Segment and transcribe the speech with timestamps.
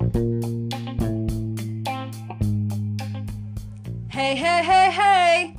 [4.34, 5.56] hey, hey, hey!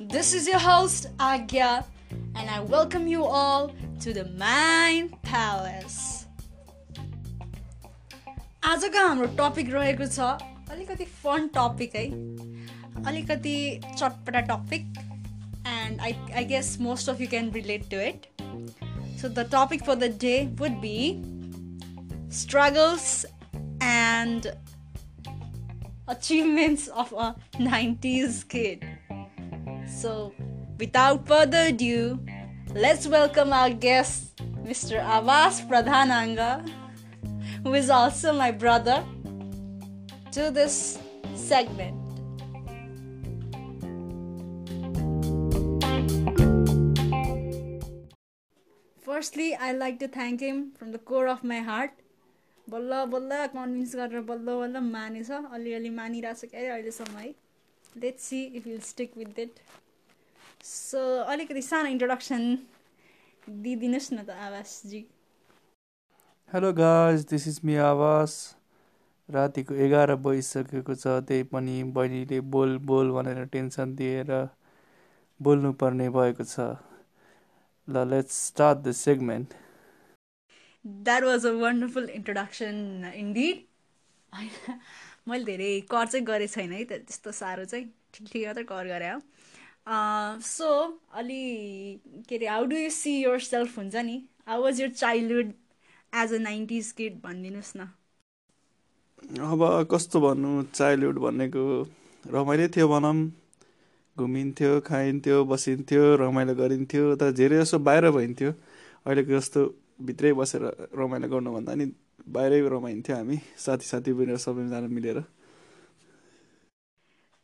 [0.00, 1.84] This is your host, Agya,
[2.36, 6.24] and I welcome you all to the Mind Palace.
[8.64, 10.30] आजको हाम्रो topic रहेको छ
[10.72, 12.06] अलिकति fun topic है
[13.04, 14.82] अलिकति चटपटा topic
[15.74, 18.26] and I I guess most of you can relate to it
[19.20, 20.98] so the topic for the day would be
[22.34, 23.26] struggles
[23.89, 24.53] and
[26.07, 28.85] achievements of a 90s kid.
[29.87, 30.33] So,
[30.77, 32.19] without further ado,
[32.75, 35.01] let's welcome our guest, Mr.
[35.01, 36.69] Avas Pradhananga,
[37.63, 39.03] who is also my brother,
[40.33, 40.99] to this
[41.33, 41.97] segment.
[49.01, 51.91] Firstly, I'd like to thank him from the core of my heart
[52.71, 57.33] बल्ल बल्ल convince गरेर बल्ल बल्ल मानेछ अलिअलि मानिरहेको छ क्या अहिलेसम्म है।
[58.01, 59.59] Let's see if will stick with it
[60.65, 60.99] so
[61.33, 62.43] अलिकति सानो इन्ट्रोडक्सन
[63.47, 65.01] दिइदिनुहोस् न त आवासजी।
[66.49, 68.35] Hello guys this is me Aawas.
[69.29, 74.31] रातिको एघार बजिसकेको छ त्यही पनि बहिनीले बोल बोल भनेर टेन्सन दिएर
[75.39, 76.67] बोल्नुपर्ने भएको छ।
[77.87, 79.53] ल let's start the segment
[80.85, 83.65] that was a wonderful introduction indeed
[85.29, 88.87] मैले धेरै कर चाहिँ गरेको छैन है त त्यस्तो साह्रो चाहिँ ठिक ठिक मात्रै कर
[88.93, 89.19] गरेँ हो।
[90.47, 90.69] सो
[91.21, 91.41] अलि
[92.29, 93.13] के अरे how do you see
[93.47, 94.17] yourself हुन्छ नि?
[94.47, 95.53] How was your childhood
[96.13, 97.89] as a nineties kid भनिदिनुहोस् न।
[99.47, 101.63] अब कस्तो भन्नु चाइल्डहुड भनेको
[102.25, 103.15] रमाइलो थियो भनौँ।
[104.17, 108.51] घुमिन्थ्यो खाइन्थ्यो बसिन्थ्यो रमाइलो गरिन्थ्यो तर धेरै जसो बाहिर भइन्थ्यो।
[109.05, 109.61] अहिलेको जस्तो
[109.99, 110.63] भित्रै बसेर
[110.99, 111.85] रमाइलो गर्नुभन्दा नि
[112.35, 115.19] बाहिरै रमाइन्थ्यो हामी साथी साथी पनि सबैजना मिलेर।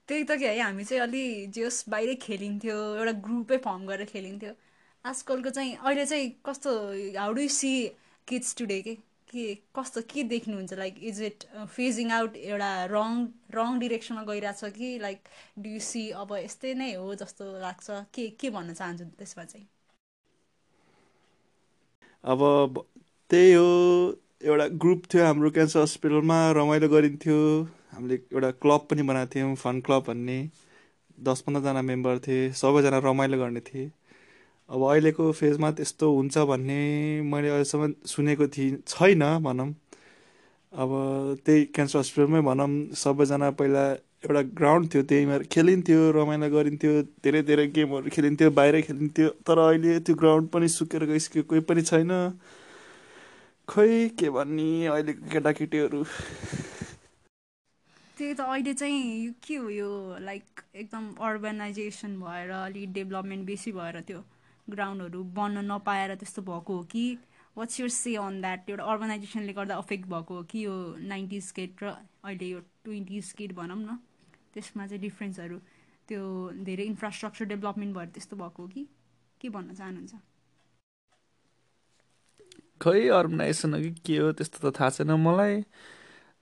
[0.09, 1.23] त्यही त कि है हामी चाहिँ अलि
[1.57, 4.53] जस बाहिरै खेलिन्थ्यो एउटा ग्रुपै फर्म गरेर खेलिन्थ्यो।
[5.05, 6.71] आजकलको चाहिँ अहिले चाहिँ कस्तो
[7.19, 7.73] how do see
[8.27, 8.95] kids today के?
[9.29, 9.43] के
[9.75, 10.73] कस्तो के देख्नुहुन्छ?
[10.73, 11.43] Like is it
[11.75, 13.11] fading out एउटा रङ
[13.57, 14.89] रङ डिरेक्सनमा गइरहेछ कि?
[15.05, 15.19] लाइक
[15.65, 17.87] डु सी अब यस्तै नै हो जस्तो लाग्छ?
[18.15, 19.67] के के भन्न चाहन्छु त्यसमा चाहिँ?
[22.25, 22.41] अब
[23.29, 23.65] त्यही हो
[24.45, 27.37] एउटा ग्रुप थियो हाम्रो क्यान्सर हस्पिटलमा रमाइलो गरिन्थ्यो।
[27.93, 30.37] हामीले एउटा क्लब पनि बनाएको थियौँ फन क्लब भन्ने।
[31.27, 33.85] दस पन्ध्रजना मेम्बर थिए सबैजना रमाइलो गर्ने थिए।
[34.69, 36.79] अब अहिलेको फेजमा त्यस्तो हुन्छ भन्ने
[37.31, 39.69] मैले अहिलेसम्म सुनेको थिएँ छैन भनौँ।
[40.73, 40.89] अब
[41.45, 42.69] त्यही क्यान्सर हस्पिटलमै भनौँ
[43.03, 43.85] सबैजना पहिला
[44.25, 46.91] एउटा ग्राउन्ड थियो त्यहीमा खेलिन्थ्यो रमाइलो गरिन्थ्यो
[47.25, 51.81] धेरै धेरै गेमहरू खेलिन्थ्यो बाहिरै खेलिन्थ्यो तर अहिले त्यो ग्राउन्ड पनि सुकेर गइसक्यो कोही पनि
[51.89, 52.13] छैन।
[53.67, 56.01] खै के भन्ने अहिलेको केटाकेटीहरू?
[58.17, 59.89] त्यही त अहिले चाहिँ के हो यो
[60.25, 64.19] लाइक एकदम अर्गनाइजेसन भएर अलिक डेभलपमेन्ट बेसी भएर त्यो
[64.67, 67.05] ग्राउन्डहरू बन्न नपाएर त्यस्तो भएको हो कि?
[67.57, 70.73] What's your say on that एउटा अर्गनाइजेसनले गर्दा अफेक्ट भएको हो कि यो
[71.13, 71.93] नाइन्टिज किड र
[72.23, 73.97] अहिले यो ट्वेन्टिज किड भनौँ न?
[74.55, 75.57] त्यसमा चाहिँ डिफ्रेन्सहरू
[76.09, 76.21] त्यो
[76.65, 78.85] धेरै इन्फ्रास्ट्रक्चर डेभलपमेन्ट भएर त्यस्तो भएको हो कि?
[79.41, 80.21] के भन्न चाहनुहुन्छ?
[82.83, 85.61] खै अर्गनाइजेसन हो कि के हो त्यस्तो त थाहा छैन मलाई।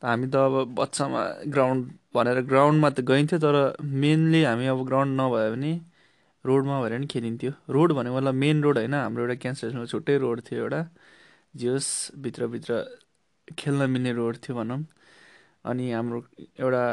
[0.01, 1.21] हामी त अब बच्चामा
[1.53, 1.83] ग्राउन्ड
[2.15, 3.57] भनेर ग्राउन्डमा त गइन्थ्यो तर
[4.01, 5.73] मेनली हामी अब ग्राउन्ड नभयो भने
[6.45, 10.41] रोडमा भएर नि खेलिन्थ्यो। रोड भनेको मतलब मेन रोड होइन हाम्रो एउटा क्यान्सर छुट्टै रोड
[10.47, 10.81] थियो एउटा
[11.53, 11.89] जियोस्
[12.23, 12.73] भित्रभित्र
[13.57, 14.79] खेल्न मिल्ने रोड थियो भनौँ।
[15.65, 16.19] अनि हाम्रो
[16.59, 16.83] एउटा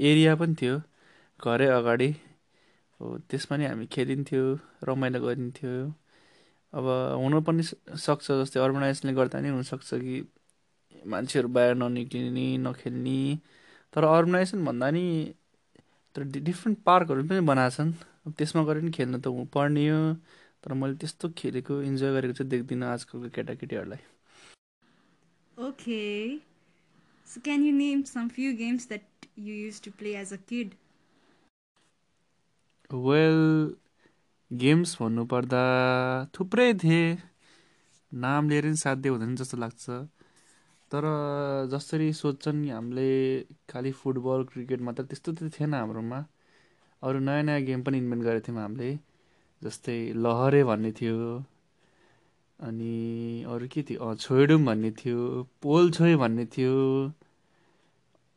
[0.00, 0.78] एरिया पनि थियो
[1.44, 2.08] घरै अगाडि।
[3.00, 4.42] हो त्यसमा नि हामी खेलिन्थ्यो
[4.88, 5.72] रमाइलो गरिन्थ्यो।
[6.72, 6.86] अब
[7.22, 7.62] हुन पनि
[8.06, 10.16] सक्छ जस्तै अर्गनाइजले गर्दा नि हुनसक्छ कि
[11.12, 13.20] मान्छेहरू बाहिर ननिक्लिने नखेल्ने।
[13.94, 15.04] तर अर्गनाइजेसन भन्दा नि
[16.14, 17.92] तर डिफ्रेन्ट पार्कहरू पनि बनाएको छन्।
[18.38, 20.02] त्यसमा गएर नि खेल्नु त पर्ने हो।
[20.64, 24.02] तर मैले त्यस्तो खेलेको इन्जोय गरेको चाहिँ देख्दिनँ आजकलको केटाकेटीहरूलाई।
[25.58, 26.02] Okay
[27.26, 29.02] So can you name some few games that
[29.36, 30.74] you used to play as a kid?
[32.90, 33.38] Well
[34.50, 35.62] games भन्नुपर्दा
[36.38, 37.18] थुप्रै थिए।
[38.12, 39.84] नाम लिएर नि साध्य हुँदैन जस्तो लाग्छ।
[40.90, 41.04] तर
[41.72, 43.10] जसरी सोध्छन् हामीले
[43.70, 46.20] खालि फुटबल क्रिकेट मात्र त्यस्तो त थिएन हाम्रोमा।
[47.02, 48.90] अरू नयाँ नयाँ गेम पनि इन्भेन्ट गरेको थियौँ हामीले।
[49.62, 51.18] जस्तै लहरे भन्ने थियो।
[52.58, 52.94] अनि
[53.52, 54.14] अरू के थियो?
[54.14, 55.20] छोइडुम भन्ने थियो।
[55.62, 56.74] पोल छोइ भन्ने थियो।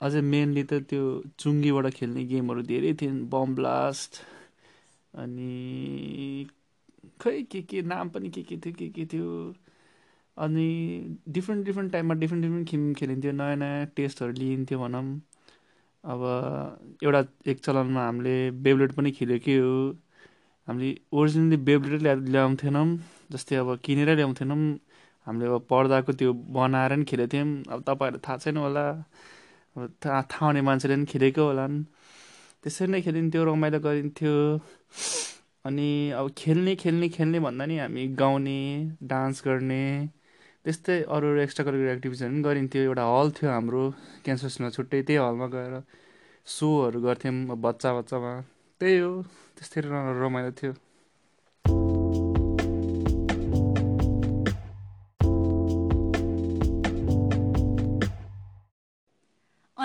[0.02, 1.04] अझै मेनली त त्यो
[1.44, 4.22] चुङ्गीबाट खेल्ने गेमहरू धेरै थिए बम ब्लास्ट
[5.14, 5.52] अनि
[7.22, 9.30] खै के के नाम पनि के के थियो के के थियो?
[10.38, 10.66] अनि
[11.30, 15.04] डिफ्रेन्ट डिफ्रेन्ट टाइममा डिफ्रेन्ट डिफ्रेन्ट गेम खेलिन्थ्यो। नयाँ नयाँ टेस्टहरू लिइन्थ्यो भनौँ।
[16.04, 16.22] अब
[17.04, 19.74] एउटा एक चलनमा हामीले बेबलेट पनि खेलेकै हो
[20.68, 22.86] हामीले ओरिजिनली बेबलेटै ल्या ल्याउँथेनौँ
[23.32, 24.60] जस्तै अब किनेरै ल्याउँथेनौँ।
[25.28, 28.86] हामीले अब पर्दाको त्यो बनाएर नि खेलेको थियौँ। अब तपाईँहरूलाई थाहा छैन होला।
[29.76, 31.76] थाहा थाहा हुने मान्छेले पनि खेलेको होलान्।
[32.64, 34.36] त्यसरी नै खेलिन्थ्यो रमाइलो गरिन्थ्यो।
[35.68, 35.90] अनि
[36.20, 38.60] अब खेल्ने खेल्ने खेल्ने भन्दा नि हामी गाउने
[39.12, 39.84] डान्स गर्ने
[40.66, 43.84] त्यस्तै अरू अरू एक्स्ट्रा करिकुलर एक्टिभिटिजहरू पनि गरिन्थ्यो। एउटा हल थियो हाम्रो
[44.26, 45.74] क्यान्सर्समा छुट्टै त्यही हलमा गएर
[46.48, 48.34] सोहरू गर्थ्यौँ बच्चा बच्चामा
[48.82, 49.12] त्यही हो
[49.56, 49.80] त्यस्तै
[50.24, 50.74] रमाइलो थियो।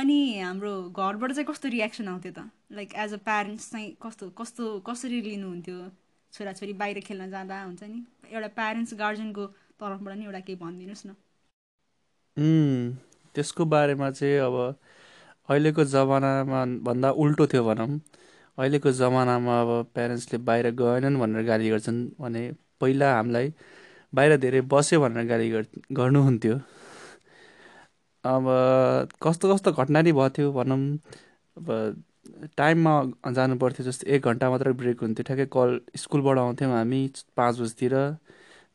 [0.05, 2.41] अनि हाम्रो घरबाट चाहिँ कस्तो रियाक्सन आउँथ्यो त?
[2.77, 5.77] लाइक एज अ प्यारेन्ट्स चाहिँ कस्तो कस्तो कसरी लिनुहुन्थ्यो?
[6.33, 8.01] छोराछोरी बाहिर खेल्न जाँदा हुन्छ नि?
[8.29, 9.47] एउटा प्यारेन्ट्स गार्जेनको
[9.81, 11.17] तर्फबाट नि एउटा केही भनिदिनुहोस् न।
[13.35, 14.57] त्यसको बारेमा चाहिँ अब
[15.49, 17.89] अहिलेको जमानामा भन्दा उल्टो थियो भनौँ।
[18.59, 22.45] अहिलेको जमानामा अब प्यारेन्ट्सले बाहिर गएनन् भनेर गाली गर्छन् भने
[22.81, 23.53] पहिला हामीलाई
[24.13, 25.49] बाहिर धेरै बस्यो भनेर गाली
[26.01, 26.57] गर्नुहुन्थ्यो।
[28.25, 28.45] अब
[29.23, 30.81] कस्तो कस्तो घटना नि भएको थियो भनौँ।
[31.57, 31.67] अब
[32.57, 32.93] टाइममा
[33.37, 35.71] जानु पर्थ्यो जस्तै एक घन्टा मात्रै ब्रेक हुन्थ्यो। ठ्याक्कै कल
[36.03, 37.01] स्कुलबाट आउँथ्यौँ हामी
[37.37, 37.95] पाँच बजीतिर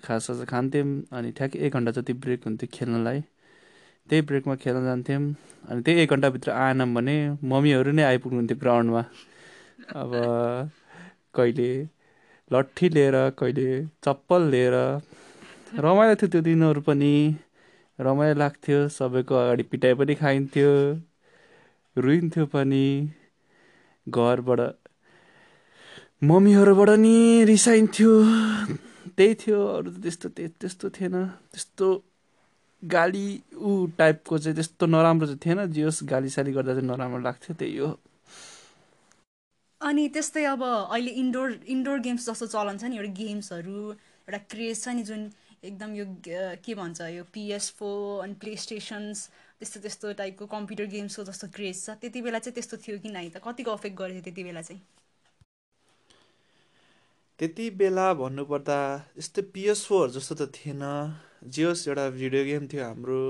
[0.06, 0.88] खाससास खान्थ्यौँ
[1.18, 3.20] अनि ठ्याक्कै एक घन्टा जति ब्रेक हुन्थ्यो खेल्नलाई।
[4.10, 5.22] त्यही ब्रेकमा खेल्न जान्थ्यौँ
[5.70, 9.02] अनि त्यही एक घन्टाभित्र आएनौँ भने मम्मीहरू नै आइपुग्नुहुन्थ्यो ग्राउन्डमा।
[10.02, 10.12] अब
[11.36, 11.72] कहिले
[12.52, 13.68] लट्ठी लिएर कहिले
[14.06, 14.76] चप्पल लिएर
[15.86, 17.14] रमाइलो थियो त्यो दिनहरू पनि।
[18.00, 20.72] रमाइलो लाग्थ्यो सबैको अगाडि पिटाइ पनि खाइन्थ्यो
[21.96, 22.86] रुइन्थ्यो पनि
[24.08, 24.62] घरबाट
[26.30, 27.16] मम्मीहरूबाट नि
[27.46, 28.12] रिसाइन्थ्यो।
[29.18, 31.16] त्यही थियो अरू त त्यस्तो त्यस्तो थिएन।
[31.52, 31.88] त्यस्तो
[32.84, 33.28] गाली
[33.60, 37.56] ऊ टाइपको चाहिँ त्यस्तो नराम्रो चाहिँ थिएन जे होस् गाली साली गर्दा चाहिँ नराम्रो लाग्थ्यो
[37.60, 37.90] त्यही हो।
[39.82, 44.76] अनि त्यस्तै अब अहिले इन्डोर इन्डोर गेम्स जस्तो चलन छ नि एउटा गेम्सहरू एउटा क्रेज
[44.84, 45.22] छ नि जुन
[45.64, 46.06] एकदम यो
[46.66, 49.26] के भन्छ यो पिएस फोर अनि प्ले स्टेसन्स
[49.60, 53.28] त्यस्तो त्यस्तो टाइपको कम्प्युटर गेम्सको जस्तो क्रेज छ। त्यति बेला चाहिँ त्यस्तो थियो कि नै
[53.30, 53.44] त?
[53.48, 54.82] कतिको अफेक्ट गरेको थियो त्यति बेला चाहिँ?
[57.40, 58.80] त्यति बेला भन्नुपर्दा
[59.18, 60.84] यस्तो पिएस फोर जस्तो त थिएन।
[61.56, 63.22] जे होस् एउटा भिडियो गेम थियो हाम्रो।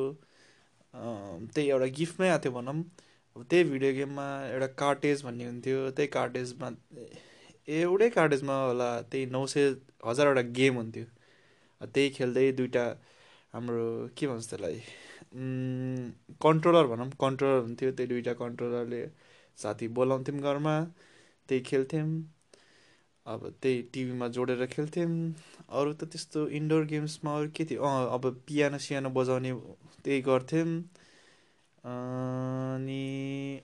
[1.54, 2.78] त्यही एउटा गिफ्टमै आएको थियो भनौँ।
[3.36, 6.70] अब त्यही भिडियो गेममा एउटा कार्टेज भन्ने हुन्थ्यो। त्यही कार्टेजमा
[7.80, 9.70] एउटै कार्टेजमा होला त्यही नौ सय
[10.08, 11.06] हजारवटा गेम हुन्थ्यो।
[11.82, 12.86] त्यही खेल्दै दुइटा
[13.54, 13.86] हाम्रो
[14.18, 14.80] के भन्छ त्यसलाई
[16.42, 19.02] कन्ट्रोलर भनौँ कन्ट्रोलर हुन्थ्यो त्यही दुइटा कन्ट्रोलरले
[19.58, 20.76] साथी बोलाउँथ्यौँ घरमा
[21.50, 22.10] त्यही खेल्थ्यौँ।
[23.26, 25.12] अब त्यही टिभीमा जोडेर खेल्थ्यौँ।
[25.72, 27.84] अरू त त्यस्तो इन्डोर गेम्समा अरू के थियो?
[27.84, 29.52] अँ अब पियानो सियानो बजाउने
[30.00, 30.68] त्यही गर्थ्यौँ।
[31.86, 33.04] अनि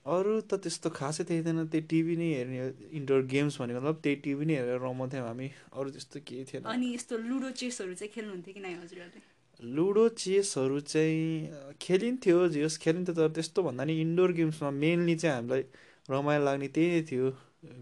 [0.07, 2.59] अरू त त्यस्तो खासै थिएन त्यही टिभी नै हेर्ने
[3.00, 6.88] इन्डोर गेम्स भनेको मतलब त्यही टिभी नै हेरेर रमाउँथ्यौँ हामी। अरू त्यस्तो केही थिएन। अनि
[6.95, 13.27] यस्तो लुडो चेसहरू चाहिँ खेल्नुहुन्थ्यो कि नै हजुरहरूले लुडो चेसहरू चाहिँ खेलिन्थ्यो होस् खेलिन्थ्यो तर
[13.35, 15.63] त्यस्तो भन्दा नि इन्डोर गेम्समा मेनली चाहिँ हामीलाई
[16.09, 17.27] रमाइलो लाग्ने त्यही नै थियो।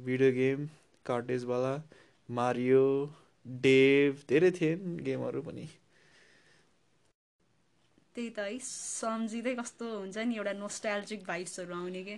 [0.05, 0.59] भिडियो गेम
[1.05, 1.73] कार्टेजवाला
[2.29, 2.83] मारियो
[3.45, 4.75] डेभ धेरै थिए
[5.05, 5.65] गेमहरू पनि।
[8.15, 12.17] त्यही त है सम्झिँदै कस्तो हुन्छ नि एउटा नोस्टाइल्जिक भाइब्सहरू आउने के?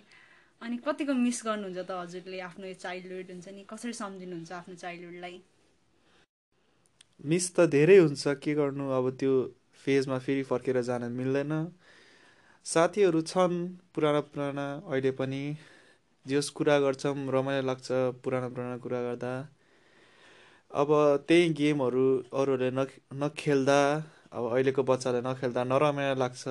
[0.62, 5.38] अनि कतिको मिस गर्नुहुन्छ त हजुरले आफ्नो चाइल्डहुड हुन्छ नि कसरी सम्झिनुहुन्छ आफ्नो चाइल्डहुडलाई
[7.24, 9.34] मिस त धेरै हुन्छ के गर्नु अब त्यो
[9.86, 11.54] फेजमा फेरि फर्केर जान मिल्दैन।
[12.66, 13.58] साथीहरू छन्
[13.96, 15.42] पुराना पुराना अहिले पनि।
[16.26, 17.88] जस कुरा गर्छौँ रमाइलो लाग्छ
[18.24, 19.34] पुरानो पुरानो कुरा गर्दा।
[20.72, 20.90] अब
[21.28, 22.72] त्यही गेमहरू अरूहरूले
[23.22, 23.80] नखेल्दा।
[24.36, 26.44] अब अहिलेको बच्चाले नखेल्दा नरमाइलो लाग्छ।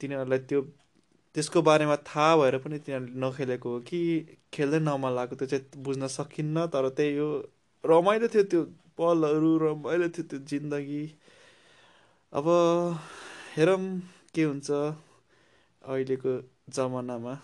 [0.00, 0.60] तिनीहरूलाई त्यो
[1.34, 4.00] त्यसको बारेमा थाहा भएर पनि तिनीहरूले नखेलेको हो कि
[4.54, 7.28] खेल्दै नमन लागेको त्यो चाहिँ बुझ्न सकिन्न तर त्यही हो
[7.84, 8.62] रमाइलो थियो त्यो
[8.98, 11.04] पलहरू रमाइलो थियो त्यो जिन्दगी।
[12.32, 12.46] अब
[13.54, 13.82] हेरौँ
[14.34, 16.32] के हुन्छ अहिलेको
[16.74, 17.34] जमानामा।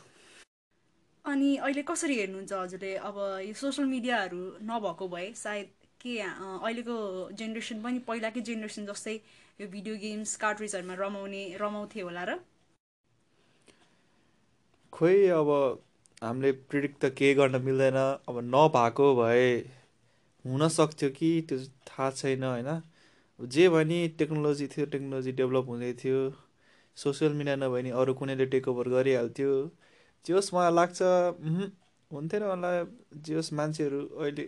[1.24, 2.92] अनि अहिले कसरी हेर्नुहुन्छ हजुरले?
[3.08, 5.68] अब यो सोसियल मिडियाहरू नभएको भए सायद
[6.06, 6.96] के अहिलेको
[7.42, 9.16] जेनेरेसन पनि पहिलाकै जेनेरेसन जस्तै
[9.60, 12.38] यो भिडियो गेम्स कार्ट्रिजहरूमा रमाउने रमाउँथे होला र?
[14.92, 15.48] खोइ अब
[16.22, 17.96] हामीले प्रिडिक्ट त केही गर्न मिल्दैन।
[18.28, 19.48] अब नभएको भए
[20.44, 21.58] हुन सक्थ्यो कि त्यो
[21.88, 22.70] थाहा छैन होइन?
[23.40, 26.20] जे भयो नि टेक्नोलोजी थियो टेक्नोलोजी डेभलप हुँदै थियो।
[26.96, 29.50] सोसियल मिडिया नभए नि अरू कुनैले टेक ओभर गरिहाल्थ्यो।
[30.26, 30.98] जे होस् मलाई लाग्छ
[32.10, 32.70] हुन्थेन होला।
[33.26, 34.44] जे होस् मान्छेहरू अहिले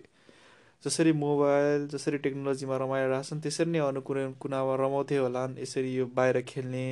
[0.84, 6.06] जसरी मोबाइल जसरी टेक्नोलोजीमा रमाइरहेको छन् त्यसरी नै अरू कुनै कुनामा रमाउँथ्यो होला यसरी यो
[6.18, 6.88] बाहिर खेल्ने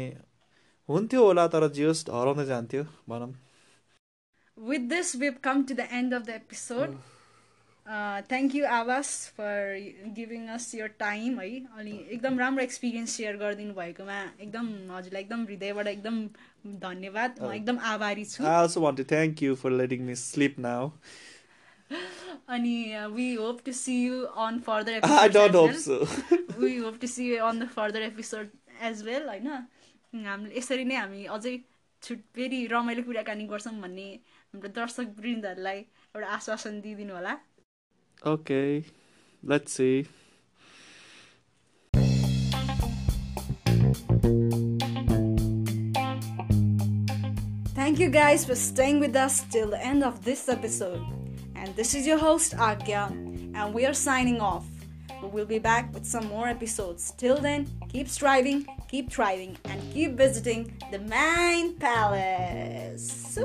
[0.88, 3.34] हुन्थ्यो होला तर जे होस् हराउँदै जान्थ्यो भनौँ।
[4.56, 6.96] With this, we've come to the end of the episode.
[7.86, 9.58] Uh, thank you Aawas for
[10.14, 15.44] giving us your time है। अनि एकदम राम्रो एक्सपिरियन्स सेयर गरिदिनु भएकोमा एकदम हजुरलाई एकदम
[15.50, 16.16] हृदयबाट एकदम
[16.86, 20.16] धन्यवाद। म एकदम आभारी छु। I also want to thank you for letting me
[21.85, 22.37] sleep now.
[22.49, 22.75] अनि
[23.15, 25.97] we hope to see you on further I don't hope so.
[26.59, 28.49] We hope to see you on the further episode
[28.89, 29.47] as well होइन
[30.27, 31.57] हामीले यसरी नै हामी अझै
[32.03, 34.09] छुट फेरि रमाइलो कुराकानी गर्छौँ भन्ने
[34.53, 35.79] हाम्रो दर्शक वृन्दहरूलाई
[36.15, 37.37] एउटा आश्वासन दिइदिनु होला
[38.21, 38.83] Okay,
[39.43, 40.05] let's see.
[47.73, 51.14] Thank you guys for staying with us till the end of this episode.
[51.66, 53.10] And this is your host Agya,
[53.56, 54.64] and we are signing off.
[55.20, 57.12] We will be back with some more episodes.
[57.18, 63.36] Till then, keep striving, keep thriving, and keep visiting the Mind Palace.